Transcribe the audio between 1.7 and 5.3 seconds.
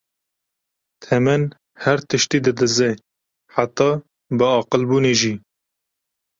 her tiştî didize, heta biaqilbûnê